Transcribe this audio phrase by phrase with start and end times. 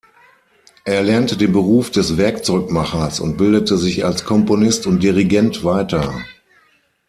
[0.83, 6.23] Er lernte den Beruf des Werkzeugmachers und bildete sich als Komponist und Dirigent weiter.